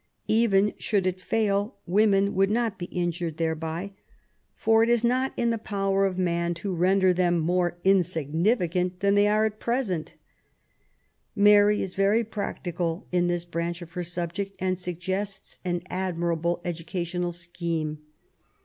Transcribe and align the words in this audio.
Even 0.27 0.73
should 0.79 1.05
it 1.05 1.21
fail, 1.21 1.75
women 1.85 2.33
would 2.33 2.49
not 2.49 2.79
be 2.79 2.87
injured 2.87 3.37
thereby, 3.37 3.93
''for 4.59 4.81
it 4.81 4.89
is 4.89 5.03
not 5.03 5.31
in 5.37 5.51
the 5.51 5.57
THE 5.57 5.61
EIGHTS 5.61 5.71
OF 5.73 5.75
WOMEN. 5.75 5.77
97 5.77 5.77
power 5.77 6.05
of 6.07 6.17
man 6.17 6.53
to 6.55 6.73
render 6.73 7.13
them 7.13 7.37
more 7.37 7.77
insignificant 7.83 8.99
than 9.01 9.13
they 9.13 9.27
are 9.27 9.45
at 9.45 9.59
present/^ 9.59 10.13
Mary 11.35 11.83
is 11.83 11.93
very 11.93 12.23
practical 12.23 13.05
in 13.11 13.27
this 13.27 13.45
branch 13.45 13.83
of 13.83 13.91
her 13.91 14.03
subject, 14.03 14.55
and 14.57 14.79
suggests 14.79 15.59
an 15.63 15.83
admirable 15.87 16.61
educational 16.65 17.31
scheme. 17.31 17.99